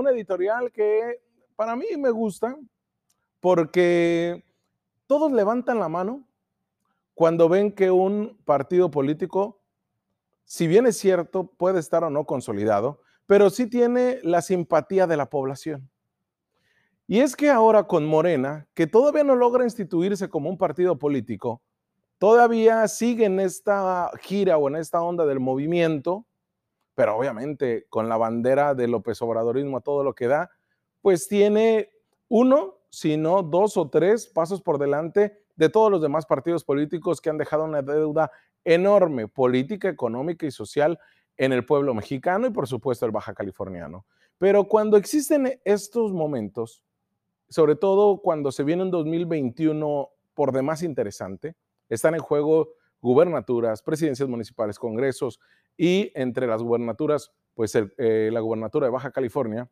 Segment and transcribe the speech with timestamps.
[0.00, 1.20] una editorial que
[1.56, 2.56] para mí me gusta
[3.40, 4.44] porque
[5.06, 6.26] todos levantan la mano
[7.14, 9.60] cuando ven que un partido político,
[10.44, 15.16] si bien es cierto, puede estar o no consolidado, pero sí tiene la simpatía de
[15.16, 15.90] la población.
[17.06, 21.60] Y es que ahora con Morena, que todavía no logra instituirse como un partido político,
[22.18, 26.24] todavía sigue en esta gira o en esta onda del movimiento,
[27.00, 30.50] pero obviamente con la bandera de López Obradorismo a todo lo que da,
[31.00, 31.88] pues tiene
[32.28, 37.30] uno, sino dos o tres pasos por delante de todos los demás partidos políticos que
[37.30, 38.30] han dejado una deuda
[38.64, 40.98] enorme política, económica y social
[41.38, 44.04] en el pueblo mexicano y por supuesto el baja californiano.
[44.36, 46.84] Pero cuando existen estos momentos,
[47.48, 51.56] sobre todo cuando se viene un 2021 por demás interesante,
[51.88, 55.40] están en juego gubernaturas, presidencias municipales, congresos
[55.76, 59.70] y entre las gubernaturas, pues eh, la gubernatura de Baja California,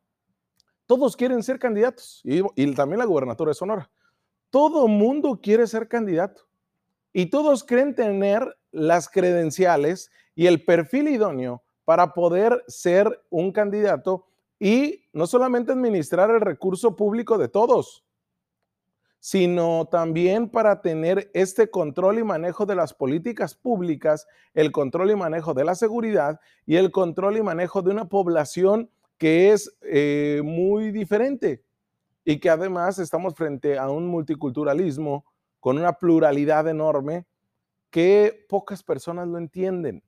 [0.86, 3.90] todos quieren ser candidatos y, y también la gubernatura de Sonora.
[4.50, 6.48] Todo mundo quiere ser candidato
[7.12, 14.26] y todos creen tener las credenciales y el perfil idóneo para poder ser un candidato
[14.60, 18.04] y no solamente administrar el recurso público de todos,
[19.20, 25.16] sino también para tener este control y manejo de las políticas públicas, el control y
[25.16, 30.40] manejo de la seguridad y el control y manejo de una población que es eh,
[30.44, 31.64] muy diferente
[32.24, 35.24] y que además estamos frente a un multiculturalismo
[35.60, 37.26] con una pluralidad enorme
[37.90, 40.04] que pocas personas lo entienden.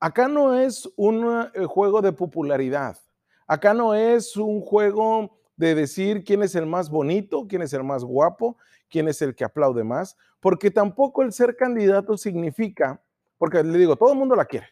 [0.00, 2.98] Acá no es un eh, juego de popularidad,
[3.46, 7.84] acá no es un juego de decir quién es el más bonito, quién es el
[7.84, 8.56] más guapo,
[8.90, 13.02] quién es el que aplaude más, porque tampoco el ser candidato significa,
[13.38, 14.68] porque le digo, todo el mundo la quiere.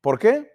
[0.00, 0.50] ¿Por qué?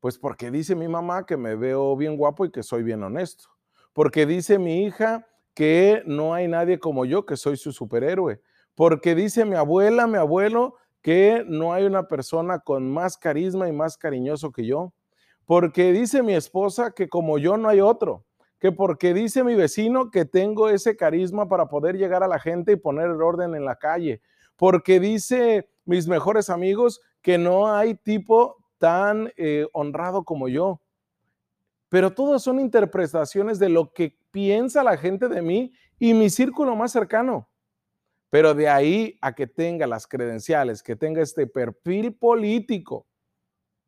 [0.00, 3.48] Pues porque dice mi mamá que me veo bien guapo y que soy bien honesto.
[3.92, 8.40] Porque dice mi hija que no hay nadie como yo, que soy su superhéroe.
[8.74, 13.72] Porque dice mi abuela, mi abuelo, que no hay una persona con más carisma y
[13.72, 14.92] más cariñoso que yo.
[15.44, 18.24] Porque dice mi esposa que como yo no hay otro
[18.60, 22.72] que porque dice mi vecino que tengo ese carisma para poder llegar a la gente
[22.72, 24.20] y poner el orden en la calle,
[24.56, 30.80] porque dice mis mejores amigos que no hay tipo tan eh, honrado como yo.
[31.88, 36.76] Pero todas son interpretaciones de lo que piensa la gente de mí y mi círculo
[36.76, 37.48] más cercano.
[38.28, 43.06] Pero de ahí a que tenga las credenciales, que tenga este perfil político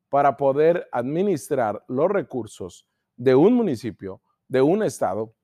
[0.09, 4.21] para poder administrar los recursos de un municipio,
[4.53, 5.35] de un Estado,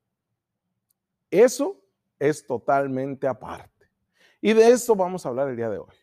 [1.31, 1.81] eso
[2.19, 3.91] es totalmente aparte.
[4.39, 5.95] Y de esto vamos a hablar el día de hoy.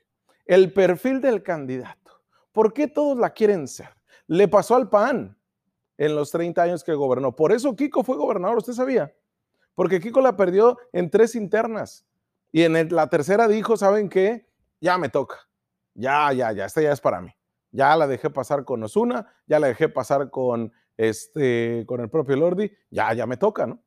[0.43, 2.23] El perfil del candidato.
[2.51, 3.89] ¿Por qué todos la quieren ser?
[4.25, 5.37] Le pasó al PAN
[5.97, 7.35] en los 30 años que gobernó.
[7.35, 9.13] Por eso Kiko fue gobernador, ¿usted sabía?
[9.75, 12.07] Porque Kiko la perdió en tres internas.
[12.51, 14.47] Y en la tercera dijo, ¿saben qué?
[14.81, 15.47] Ya me toca.
[15.93, 17.31] Ya, ya, ya, esta ya es para mí.
[17.69, 22.35] Ya la dejé pasar con Osuna, ya la dejé pasar con este, con el propio
[22.35, 23.81] Lordi, ya, ya me toca, ¿no?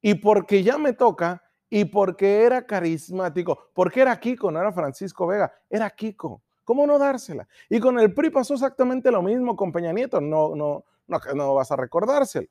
[0.00, 5.26] Y porque ya me toca y porque era carismático, porque era Kiko, no era Francisco
[5.26, 6.42] Vega, era Kiko.
[6.64, 7.48] ¿Cómo no dársela?
[7.68, 11.54] Y con el PRI pasó exactamente lo mismo con Peña Nieto, no, no, no, no
[11.54, 12.48] vas a recordárselo.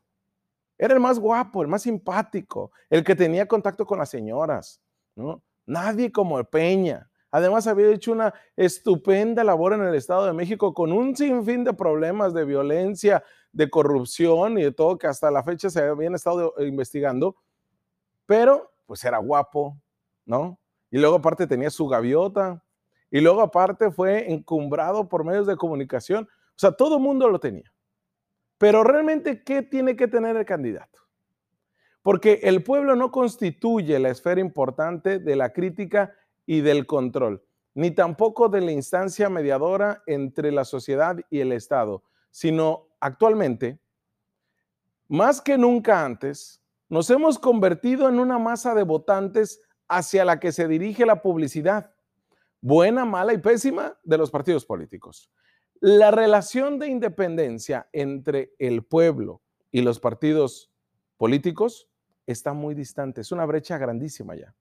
[0.77, 4.81] Era el más guapo, el más simpático, el que tenía contacto con las señoras,
[5.15, 5.43] ¿no?
[5.65, 7.09] Nadie como el Peña.
[7.29, 11.73] Además, había hecho una estupenda labor en el Estado de México con un sinfín de
[11.73, 16.53] problemas de violencia, de corrupción y de todo que hasta la fecha se habían estado
[16.59, 17.35] investigando,
[18.25, 19.77] pero pues era guapo,
[20.25, 20.59] ¿no?
[20.89, 22.63] Y luego aparte tenía su gaviota,
[23.11, 27.39] y luego aparte fue encumbrado por medios de comunicación, o sea, todo el mundo lo
[27.39, 27.71] tenía.
[28.57, 30.99] Pero realmente, ¿qué tiene que tener el candidato?
[32.01, 37.91] Porque el pueblo no constituye la esfera importante de la crítica y del control, ni
[37.91, 43.79] tampoco de la instancia mediadora entre la sociedad y el Estado, sino actualmente,
[45.07, 50.53] más que nunca antes, nos hemos convertido en una masa de votantes hacia la que
[50.53, 51.93] se dirige la publicidad,
[52.61, 55.29] buena, mala y pésima, de los partidos políticos.
[55.81, 60.71] La relación de independencia entre el pueblo y los partidos
[61.17, 61.89] políticos
[62.27, 64.55] está muy distante, es una brecha grandísima ya.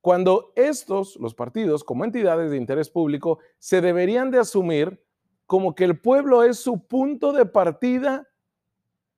[0.00, 5.04] Cuando estos, los partidos, como entidades de interés público, se deberían de asumir
[5.48, 8.28] como que el pueblo es su punto de partida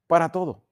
[0.07, 0.63] para todo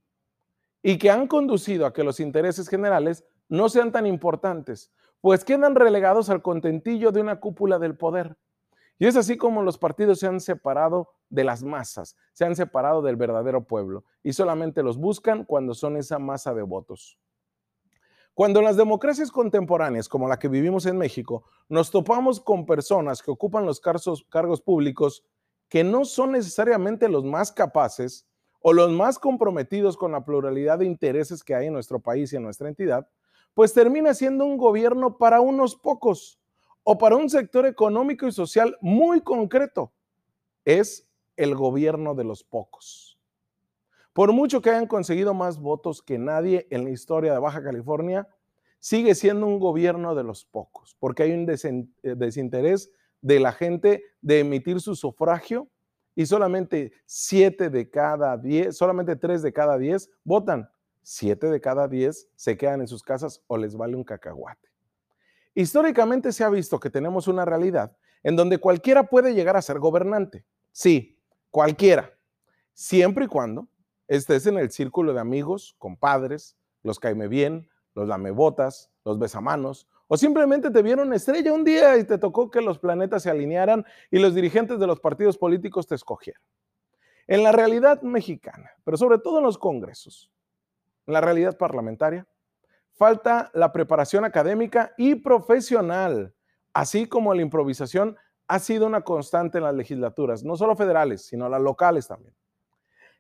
[0.85, 5.75] y que han conducido a que los intereses generales no sean tan importantes, pues quedan
[5.75, 8.37] relegados al contentillo de una cúpula del poder.
[9.01, 13.03] Y es así como los partidos se han separado de las masas, se han separado
[13.03, 17.19] del verdadero pueblo y solamente los buscan cuando son esa masa de votos.
[18.33, 23.21] Cuando en las democracias contemporáneas, como la que vivimos en México, nos topamos con personas
[23.21, 25.25] que ocupan los cargos, cargos públicos
[25.69, 28.27] que no son necesariamente los más capaces
[28.61, 32.37] o los más comprometidos con la pluralidad de intereses que hay en nuestro país y
[32.37, 33.09] en nuestra entidad,
[33.55, 36.39] pues termina siendo un gobierno para unos pocos
[36.83, 39.93] o para un sector económico y social muy concreto.
[40.65, 41.07] Es
[41.37, 43.19] el gobierno de los pocos.
[44.13, 48.29] Por mucho que hayan conseguido más votos que nadie en la historia de Baja California,
[48.81, 54.03] sigue siendo un gobierno de los pocos, porque hay un eh, desinterés de la gente
[54.21, 55.69] de emitir su sufragio
[56.15, 60.69] y solamente siete de cada diez, solamente tres de cada diez votan.
[61.03, 64.69] Siete de cada diez se quedan en sus casas o les vale un cacahuate.
[65.55, 69.79] Históricamente se ha visto que tenemos una realidad en donde cualquiera puede llegar a ser
[69.79, 70.45] gobernante.
[70.73, 71.19] Sí,
[71.51, 72.13] cualquiera.
[72.75, 73.69] Siempre y cuando
[74.07, 80.17] estés en el círculo de amigos, compadres, los caime bien, los lamebotas, los besamanos, o
[80.17, 84.19] simplemente te vieron estrella un día y te tocó que los planetas se alinearan y
[84.19, 86.43] los dirigentes de los partidos políticos te escogieran.
[87.27, 90.31] En la realidad mexicana, pero sobre todo en los congresos,
[91.07, 92.27] en la realidad parlamentaria,
[92.95, 96.35] falta la preparación académica y profesional,
[96.73, 98.17] así como la improvisación
[98.49, 102.35] ha sido una constante en las legislaturas, no solo federales, sino las locales también.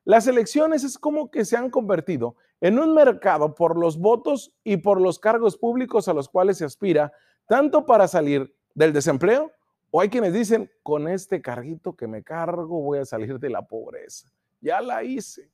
[0.04, 4.78] Las elecciones es como que se han convertido en un mercado por los votos y
[4.78, 7.12] por los cargos públicos a los cuales se aspira,
[7.46, 9.52] tanto para salir del desempleo,
[9.90, 13.62] o hay quienes dicen, con este carguito que me cargo voy a salir de la
[13.62, 14.28] pobreza.
[14.60, 15.50] Ya la hice.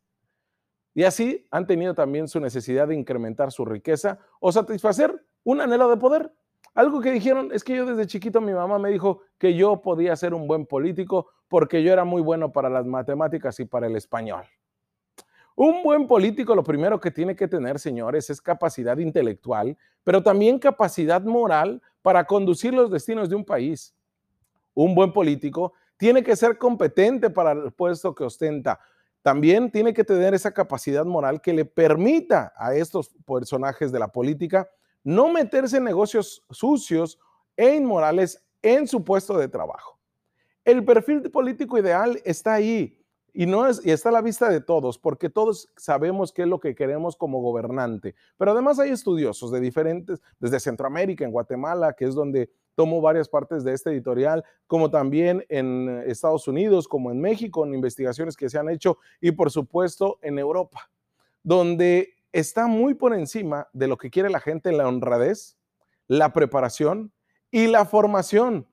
[0.95, 5.89] Y así han tenido también su necesidad de incrementar su riqueza o satisfacer un anhelo
[5.89, 6.33] de poder.
[6.75, 10.17] Algo que dijeron es que yo desde chiquito mi mamá me dijo que yo podía
[10.17, 13.97] ser un buen político porque yo era muy bueno para las matemáticas y para el
[13.97, 14.45] español.
[15.57, 20.59] Un buen político lo primero que tiene que tener, señores, es capacidad intelectual, pero también
[20.59, 23.95] capacidad moral para conducir los destinos de un país.
[24.75, 28.81] Un buen político tiene que ser competente para el puesto que ostenta.
[29.23, 34.09] También tiene que tener esa capacidad moral que le permita a estos personajes de la
[34.09, 34.69] política
[35.05, 37.19] no meterse en negocios sucios
[37.57, 39.99] e inmorales en su puesto de trabajo.
[40.65, 42.99] El perfil político ideal está ahí
[43.35, 46.49] y, no es, y está a la vista de todos, porque todos sabemos qué es
[46.49, 48.15] lo que queremos como gobernante.
[48.39, 53.29] Pero además hay estudiosos de diferentes, desde Centroamérica, en Guatemala, que es donde tomo varias
[53.29, 58.49] partes de este editorial, como también en Estados Unidos, como en México, en investigaciones que
[58.49, 60.91] se han hecho, y por supuesto en Europa,
[61.43, 65.57] donde está muy por encima de lo que quiere la gente la honradez,
[66.07, 67.13] la preparación
[67.51, 68.69] y la formación.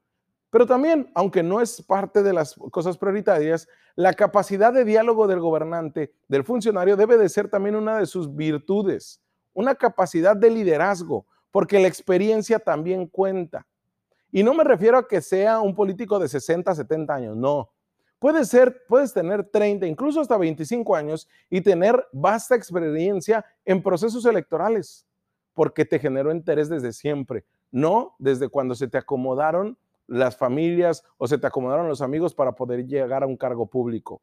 [0.52, 5.40] Pero también, aunque no es parte de las cosas prioritarias, la capacidad de diálogo del
[5.40, 9.22] gobernante, del funcionario, debe de ser también una de sus virtudes,
[9.54, 13.66] una capacidad de liderazgo, porque la experiencia también cuenta.
[14.30, 17.72] Y no me refiero a que sea un político de 60, 70 años, no.
[18.20, 24.26] Puedes ser, puedes tener 30, incluso hasta 25 años y tener vasta experiencia en procesos
[24.26, 25.06] electorales,
[25.54, 29.78] porque te generó interés desde siempre, no desde cuando se te acomodaron
[30.12, 34.22] las familias o se te acomodaron los amigos para poder llegar a un cargo público.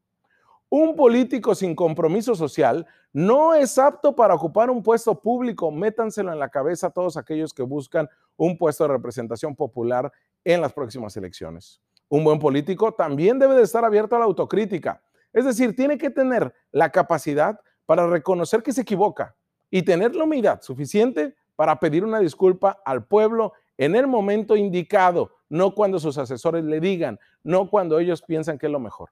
[0.68, 5.70] Un político sin compromiso social no es apto para ocupar un puesto público.
[5.70, 10.12] Métanselo en la cabeza a todos aquellos que buscan un puesto de representación popular
[10.44, 11.80] en las próximas elecciones.
[12.10, 15.02] Un buen político también debe de estar abierto a la autocrítica.
[15.32, 19.34] Es decir, tiene que tener la capacidad para reconocer que se equivoca
[19.70, 25.36] y tener la humildad suficiente para pedir una disculpa al pueblo en el momento indicado,
[25.48, 29.10] no cuando sus asesores le digan, no cuando ellos piensan que es lo mejor.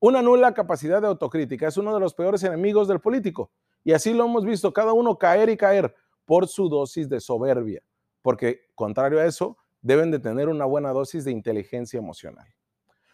[0.00, 3.50] Una nula capacidad de autocrítica es uno de los peores enemigos del político
[3.84, 7.82] y así lo hemos visto cada uno caer y caer por su dosis de soberbia,
[8.22, 12.46] porque contrario a eso, deben de tener una buena dosis de inteligencia emocional.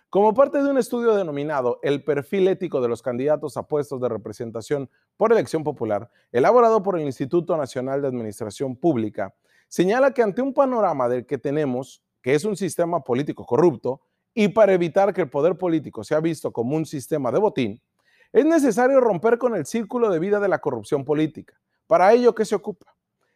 [0.09, 4.09] Como parte de un estudio denominado El perfil ético de los candidatos a puestos de
[4.09, 9.35] representación por elección popular, elaborado por el Instituto Nacional de Administración Pública,
[9.69, 14.01] señala que ante un panorama del que tenemos, que es un sistema político corrupto,
[14.35, 17.81] y para evitar que el poder político sea visto como un sistema de botín,
[18.33, 21.59] es necesario romper con el círculo de vida de la corrupción política.
[21.87, 22.95] Para ello, ¿qué se ocupa?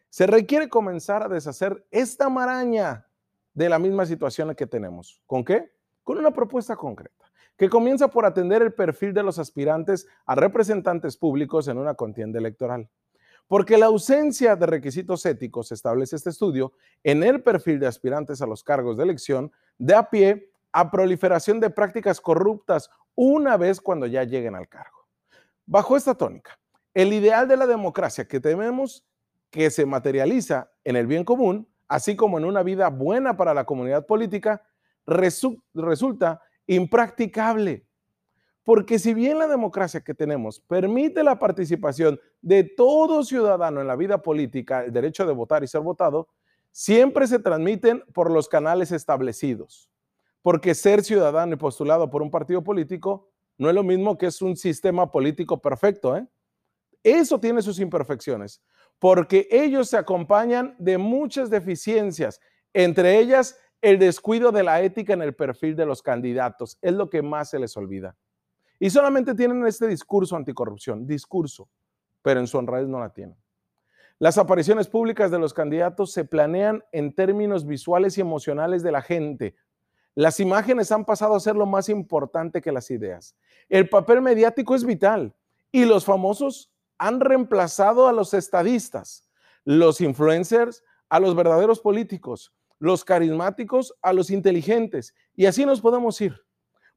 [0.09, 3.07] Se requiere comenzar a deshacer esta maraña
[3.53, 5.21] de la misma situación que tenemos.
[5.25, 5.71] ¿Con qué?
[6.03, 11.17] Con una propuesta concreta, que comienza por atender el perfil de los aspirantes a representantes
[11.17, 12.89] públicos en una contienda electoral.
[13.51, 16.71] Porque la ausencia de requisitos éticos, establece este estudio,
[17.03, 21.69] en el perfil de aspirantes a los cargos de elección, da pie a proliferación de
[21.69, 25.05] prácticas corruptas una vez cuando ya lleguen al cargo.
[25.65, 26.57] Bajo esta tónica,
[26.93, 29.05] el ideal de la democracia que tememos
[29.49, 33.65] que se materializa en el bien común, así como en una vida buena para la
[33.65, 34.61] comunidad política,
[35.05, 37.85] resulta impracticable.
[38.63, 43.95] Porque si bien la democracia que tenemos permite la participación de todo ciudadano en la
[43.95, 46.27] vida política, el derecho de votar y ser votado,
[46.71, 49.89] siempre se transmiten por los canales establecidos.
[50.41, 54.41] Porque ser ciudadano y postulado por un partido político no es lo mismo que es
[54.41, 56.15] un sistema político perfecto.
[56.15, 56.27] ¿eh?
[57.03, 58.61] Eso tiene sus imperfecciones,
[58.99, 62.39] porque ellos se acompañan de muchas deficiencias,
[62.73, 66.77] entre ellas el descuido de la ética en el perfil de los candidatos.
[66.81, 68.15] Es lo que más se les olvida.
[68.81, 71.69] Y solamente tienen este discurso anticorrupción, discurso,
[72.23, 73.37] pero en su honradez no la tienen.
[74.17, 79.03] Las apariciones públicas de los candidatos se planean en términos visuales y emocionales de la
[79.03, 79.55] gente.
[80.15, 83.35] Las imágenes han pasado a ser lo más importante que las ideas.
[83.69, 85.35] El papel mediático es vital
[85.71, 89.29] y los famosos han reemplazado a los estadistas,
[89.63, 96.19] los influencers a los verdaderos políticos, los carismáticos a los inteligentes y así nos podemos
[96.19, 96.41] ir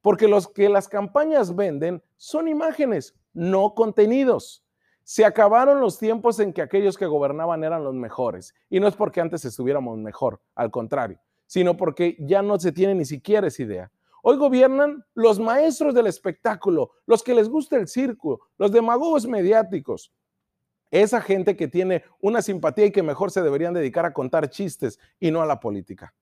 [0.04, 4.62] porque los que las campañas venden son imágenes, no contenidos.
[5.02, 8.54] Se acabaron los tiempos en que aquellos que gobernaban eran los mejores.
[8.68, 12.94] Y no es porque antes estuviéramos mejor, al contrario, sino porque ya no se tiene
[12.94, 13.90] ni siquiera esa idea.
[14.22, 20.12] Hoy gobiernan los maestros del espectáculo, los que les gusta el circo, los demagogos mediáticos,
[20.90, 24.98] esa gente que tiene una simpatía y que mejor se deberían dedicar a contar chistes
[25.18, 26.12] y no a la política.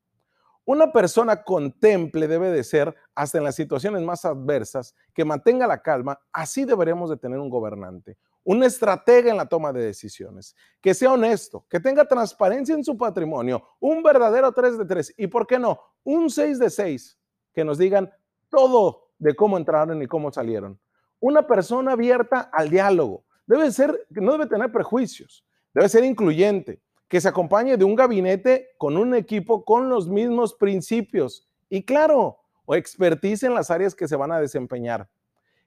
[0.64, 5.83] Una persona contemple debe de ser, hasta en las situaciones más adversas, que mantenga la
[5.83, 10.95] calma, así deberemos de tener un gobernante, un estratega en la toma de decisiones, que
[10.95, 15.49] sea honesto, que tenga transparencia en su patrimonio, un verdadero 3 de 3 y, ¿por
[15.49, 15.81] qué no?
[16.04, 17.19] Un 6 de 6,
[17.52, 18.12] que nos digan
[18.49, 20.78] todo de cómo entraron y cómo salieron.
[21.19, 26.81] Una persona abierta al diálogo, debe ser, no debe tener prejuicios, debe ser incluyente,
[27.12, 32.38] que se acompañe de un gabinete con un equipo con los mismos principios y claro,
[32.64, 35.11] o expertise en las áreas que se van a desempeñar.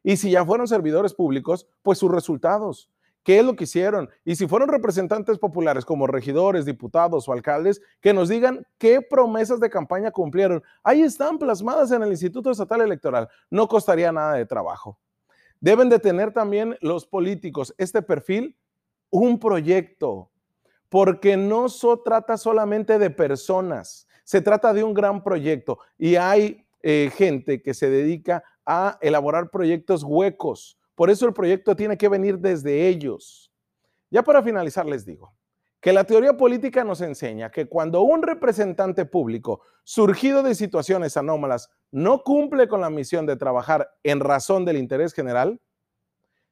[0.02, 2.90] Y si ya fueron servidores públicos, pues sus resultados,
[3.22, 4.10] qué es lo que hicieron.
[4.24, 9.60] Y si fueron representantes populares como regidores, diputados o alcaldes, que nos digan qué promesas
[9.60, 10.64] de campaña cumplieron.
[10.82, 13.30] Ahí están plasmadas en el Instituto Estatal Electoral.
[13.52, 14.98] No costaría nada de trabajo.
[15.60, 18.58] Deben de tener también los políticos este perfil,
[19.12, 20.32] un proyecto,
[20.96, 26.66] porque no se trata solamente de personas, se trata de un gran proyecto y hay
[26.82, 30.80] eh, gente que se dedica a elaborar proyectos huecos.
[30.96, 33.52] Por eso el proyecto tiene que venir desde ellos.
[34.10, 35.36] Ya para finalizar les digo
[35.82, 41.70] que la teoría política nos enseña que cuando un representante público surgido de situaciones anómalas
[41.92, 45.60] no cumple con la misión de trabajar en razón del interés general,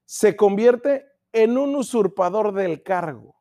[0.04, 3.38] se convierte en un usurpador del cargo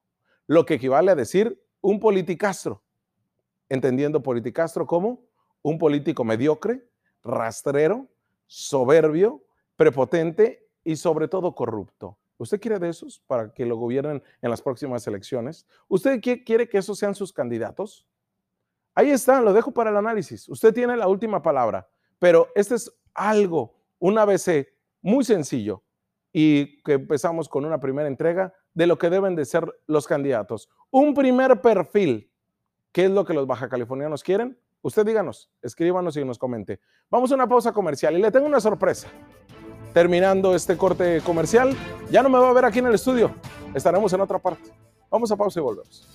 [0.53, 2.83] lo que equivale a decir un politicastro,
[3.71, 5.25] entendiendo politicastro como
[5.63, 6.87] un político mediocre,
[7.23, 8.07] rastrero,
[8.47, 9.43] soberbio,
[9.77, 12.19] prepotente y sobre todo corrupto.
[12.37, 15.67] ¿Usted quiere de esos para que lo gobiernen en las próximas elecciones?
[15.89, 18.07] ¿Usted quiere que esos sean sus candidatos?
[18.95, 20.51] Ahí está, lo dejo para el análisis.
[20.51, 24.69] Usted tiene la última palabra, pero este es algo, un ABC
[25.01, 25.83] muy sencillo
[26.31, 30.69] y que empezamos con una primera entrega de lo que deben de ser los candidatos.
[30.91, 32.31] Un primer perfil.
[32.93, 34.59] ¿Qué es lo que los baja californianos quieren?
[34.83, 36.81] Usted díganos, escríbanos y nos comente.
[37.09, 39.09] Vamos a una pausa comercial y le tengo una sorpresa.
[39.95, 41.77] Terminando este corte comercial,
[42.11, 43.35] ya no me va a ver aquí en el estudio,
[43.75, 44.71] estaremos en otra parte.
[45.11, 46.09] Vamos a pausa y volvemos.